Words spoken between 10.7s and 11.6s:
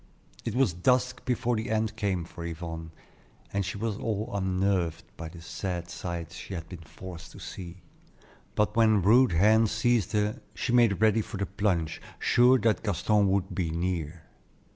made ready for the